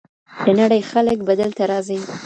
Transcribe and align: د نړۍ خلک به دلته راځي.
د 0.45 0.47
نړۍ 0.59 0.81
خلک 0.91 1.17
به 1.27 1.33
دلته 1.41 1.63
راځي. 1.71 1.99